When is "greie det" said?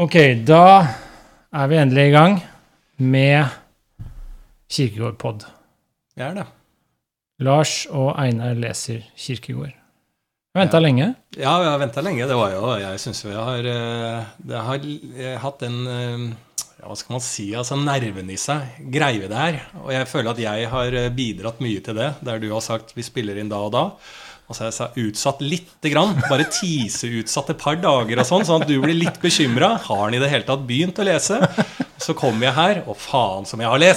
18.96-19.36